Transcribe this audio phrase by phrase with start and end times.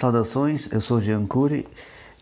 [0.00, 1.68] Saudações, eu sou Jean Cury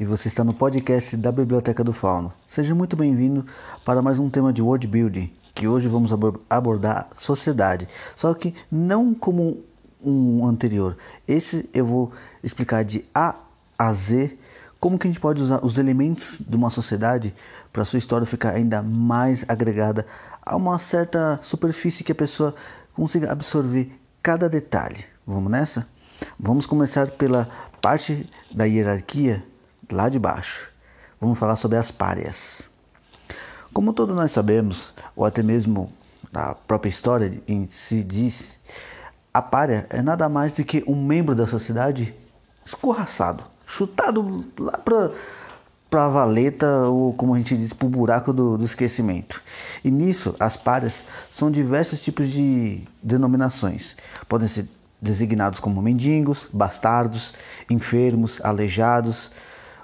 [0.01, 2.33] e você está no podcast da Biblioteca do Fauno.
[2.49, 3.47] Seja muito bem-vindo
[3.85, 6.11] para mais um tema de World Building, que hoje vamos
[6.51, 7.87] abordar sociedade,
[8.17, 9.63] só que não como
[10.05, 10.97] um anterior.
[11.29, 12.13] Esse eu vou
[12.43, 13.37] explicar de A
[13.79, 14.37] a Z
[14.81, 17.33] como que a gente pode usar os elementos de uma sociedade
[17.73, 20.05] para sua história ficar ainda mais agregada
[20.43, 22.57] a uma certa superfície que a pessoa
[22.93, 25.05] consiga absorver cada detalhe.
[25.25, 25.87] Vamos nessa?
[26.39, 27.49] Vamos começar pela
[27.81, 29.45] parte da hierarquia
[29.91, 30.71] lá de baixo.
[31.21, 32.69] Vamos falar sobre as párias.
[33.73, 35.93] Como todos nós sabemos, ou até mesmo
[36.33, 38.59] a própria história em si diz,
[39.33, 42.15] a párea é nada mais do que um membro da sociedade
[42.65, 45.13] escorraçado, chutado lá para
[45.91, 49.43] para a valeta ou como a gente diz para o buraco do, do, esquecimento.
[49.83, 53.97] E nisso as párias são diversos tipos de denominações.
[54.29, 54.69] Podem ser
[55.01, 57.35] designados como mendigos, bastardos,
[57.71, 59.31] enfermos, aleijados,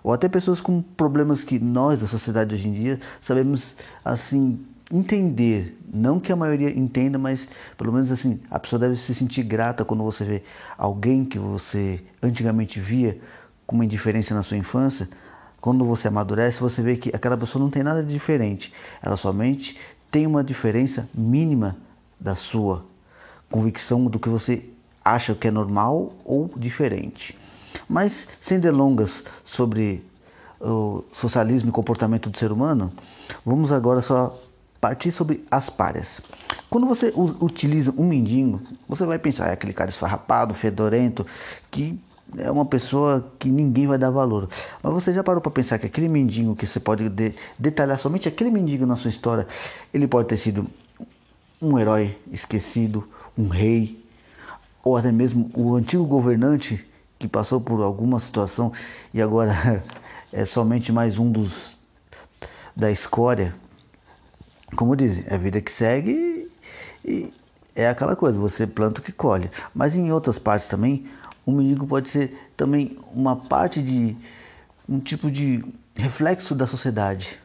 [0.03, 5.77] ou até pessoas com problemas que nós da sociedade hoje em dia sabemos assim entender,
[5.93, 9.85] não que a maioria entenda, mas pelo menos assim, a pessoa deve se sentir grata
[9.85, 10.43] quando você vê
[10.77, 13.19] alguém que você antigamente via
[13.67, 15.09] com uma indiferença na sua infância,
[15.61, 18.73] quando você amadurece, você vê que aquela pessoa não tem nada de diferente,
[19.03, 19.79] ela somente
[20.11, 21.77] tem uma diferença mínima
[22.21, 22.85] da sua
[23.51, 24.69] convicção do que você
[25.05, 27.37] acha que é normal ou diferente.
[27.89, 30.05] Mas sem delongas sobre
[30.61, 32.93] o socialismo e comportamento do ser humano,
[33.45, 34.39] vamos agora só
[34.81, 36.21] partir sobre as párias.
[36.71, 41.27] Quando você utiliza um mendigo, você vai pensar, é aquele cara esfarrapado, fedorento,
[41.71, 41.99] que
[42.37, 44.49] é uma pessoa que ninguém vai dar valor.
[44.83, 48.29] Mas você já parou para pensar que aquele mendigo que você pode de, detalhar somente
[48.29, 49.47] aquele mendigo na sua história,
[49.93, 50.67] ele pode ter sido
[51.63, 54.04] um herói esquecido, um rei,
[54.85, 56.87] ou até mesmo o antigo governante
[57.19, 58.73] que passou por alguma situação
[59.13, 59.83] e agora
[60.31, 61.73] é somente mais um dos
[62.77, 63.55] da escória.
[64.77, 66.51] Como dizem, é a vida que segue
[67.05, 67.33] e
[67.75, 69.51] é aquela coisa, você planta o que colhe.
[69.75, 71.07] Mas em outras partes também,
[71.47, 74.17] o mendigo pode ser também uma parte de
[74.89, 75.65] um tipo de
[75.95, 77.39] reflexo da sociedade.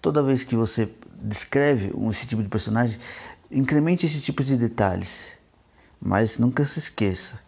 [0.00, 0.88] Toda vez que você
[1.20, 2.98] descreve esse tipo de personagem,
[3.50, 5.32] incremente esse tipo de detalhes.
[6.00, 7.38] Mas nunca se esqueça,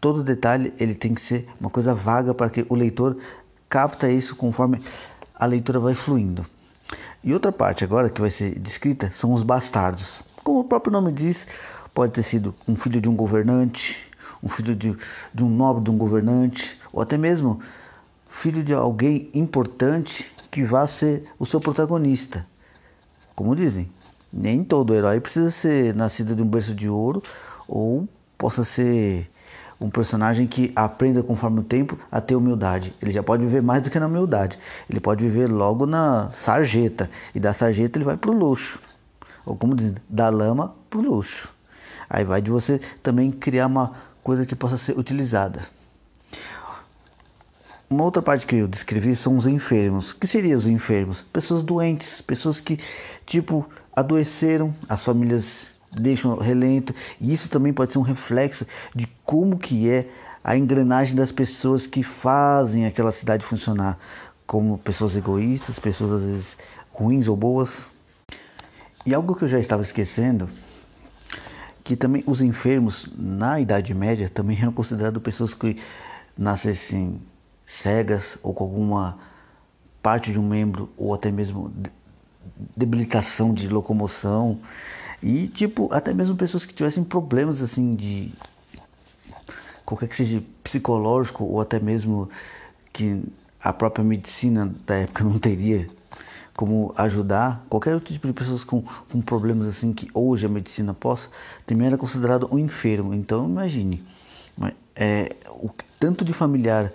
[0.00, 3.16] todo detalhe ele tem que ser uma coisa vaga para que o leitor
[3.68, 4.82] capta isso conforme
[5.34, 6.46] a leitura vai fluindo.
[7.22, 10.22] E outra parte agora que vai ser descrita são os bastardos.
[10.44, 11.46] Como o próprio nome diz,
[11.92, 14.08] pode ter sido um filho de um governante,
[14.42, 14.96] um filho de,
[15.34, 17.60] de um nobre de um governante, ou até mesmo
[18.28, 22.46] filho de alguém importante que vá ser o seu protagonista.
[23.34, 23.90] Como dizem,
[24.32, 27.22] nem todo herói precisa ser nascido de um berço de ouro
[27.68, 29.28] ou possa ser
[29.80, 32.94] um personagem que aprenda conforme o tempo a ter humildade.
[33.00, 34.58] Ele já pode viver mais do que na humildade.
[34.88, 37.10] Ele pode viver logo na sarjeta.
[37.34, 38.80] E da sarjeta ele vai para o luxo.
[39.44, 41.48] Ou como diz, da lama para o luxo.
[42.08, 45.62] Aí vai de você também criar uma coisa que possa ser utilizada.
[47.88, 50.10] Uma outra parte que eu descrevi são os enfermos.
[50.10, 51.22] O que seriam os enfermos?
[51.22, 52.80] Pessoas doentes, pessoas que,
[53.24, 56.94] tipo, adoeceram, as famílias deixam relento.
[57.20, 60.08] E isso também pode ser um reflexo de como que é
[60.44, 63.98] a engrenagem das pessoas que fazem aquela cidade funcionar,
[64.46, 66.56] como pessoas egoístas, pessoas às vezes
[66.92, 67.90] ruins ou boas.
[69.04, 70.48] E algo que eu já estava esquecendo,
[71.82, 75.76] que também os enfermos na Idade Média também eram considerados pessoas que
[76.36, 77.20] nascessem
[77.64, 79.18] cegas ou com alguma
[80.02, 81.72] parte de um membro ou até mesmo
[82.76, 84.60] debilitação de locomoção
[85.22, 88.32] e, tipo, até mesmo pessoas que tivessem problemas, assim, de.
[89.84, 92.28] qualquer que seja psicológico ou até mesmo
[92.92, 93.22] que
[93.60, 95.88] a própria medicina da época não teria
[96.54, 100.94] como ajudar qualquer outro tipo de pessoas com, com problemas assim que hoje a medicina
[100.94, 101.28] possa,
[101.66, 103.12] também era considerado um enfermo.
[103.12, 104.02] Então imagine
[104.96, 106.90] é, o tanto de familiar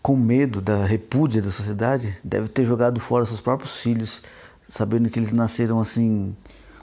[0.00, 4.22] com medo da repúdia da sociedade deve ter jogado fora seus próprios filhos,
[4.68, 6.34] sabendo que eles nasceram assim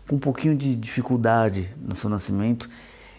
[0.08, 2.70] com um pouquinho de dificuldade no seu nascimento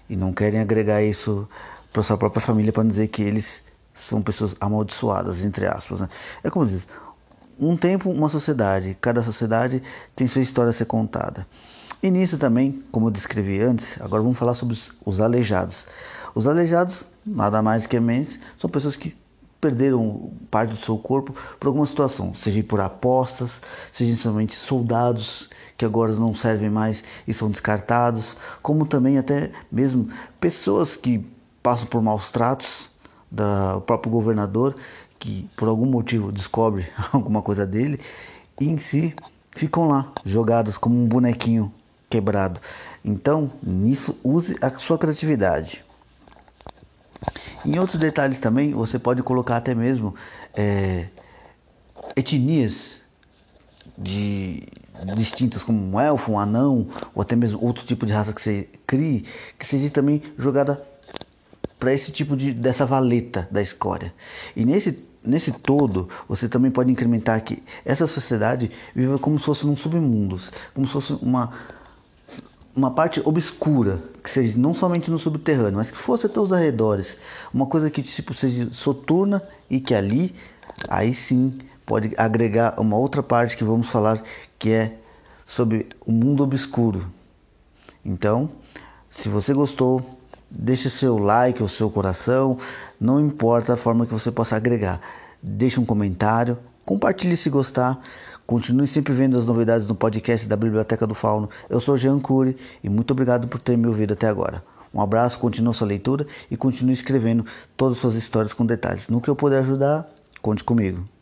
[0.09, 1.49] e não querem agregar isso
[1.93, 3.63] para sua própria família para dizer que eles
[3.95, 6.01] são pessoas amaldiçoadas, entre aspas.
[6.01, 6.09] Né?
[6.43, 6.87] É como diz,
[7.59, 8.97] um tempo, uma sociedade.
[9.01, 9.83] Cada sociedade
[10.15, 11.47] tem sua história a ser contada.
[12.03, 15.87] E nisso também, como eu descrevi antes, agora vamos falar sobre os, os aleijados.
[16.35, 19.17] Os aleijados, nada mais que menos, são pessoas que
[19.65, 25.87] perderam parte do seu corpo por alguma situação, seja por apostas, seja somente soldados que
[25.87, 31.27] agora não servem mais e são descartados, como também até mesmo pessoas que
[31.63, 32.91] passam por maus tratos
[33.31, 34.77] do próprio governador
[35.19, 37.99] que por algum motivo descobre alguma coisa dele
[38.61, 39.15] e em si
[39.51, 41.73] ficam lá jogados como um bonequinho
[42.11, 42.61] quebrado.
[43.03, 45.84] Então, nisso use a sua criatividade.
[47.65, 50.15] Em outros detalhes também, você pode colocar até mesmo
[50.55, 51.07] é,
[52.17, 53.01] etnias
[53.97, 54.63] de
[55.15, 58.69] distintas como um elfo, um anão ou até mesmo outro tipo de raça que você
[58.87, 59.25] crie,
[59.59, 60.83] que seja também jogada
[61.79, 64.13] para esse tipo de dessa valeta da escória.
[64.55, 69.67] E nesse nesse todo, você também pode incrementar que essa sociedade viva como se fosse
[69.67, 70.39] num submundo,
[70.75, 71.51] como se fosse uma
[72.77, 77.19] uma parte obscura, que seja não somente no subterrâneo, mas que fosse até os arredores,
[77.53, 80.35] uma coisa que tipo seja soturna e que ali
[80.89, 84.23] aí sim pode agregar uma outra parte que vamos falar
[84.59, 84.97] que é
[85.45, 87.07] sobre o mundo obscuro.
[88.03, 88.51] Então,
[89.11, 90.01] se você gostou,
[90.51, 92.57] deixe seu like, o seu coração,
[92.99, 95.03] não importa a forma que você possa agregar.
[95.43, 96.57] Deixe um comentário,
[96.87, 98.01] compartilhe se gostar.
[98.47, 101.49] Continue sempre vendo as novidades no podcast da Biblioteca do Fauno.
[101.71, 104.63] Eu sou Jean Cury e muito obrigado por ter me ouvido até agora.
[104.93, 109.09] Um abraço, continue sua leitura e continue escrevendo todas as suas histórias com detalhes.
[109.09, 110.07] No que eu puder ajudar,
[110.43, 111.14] conte comigo.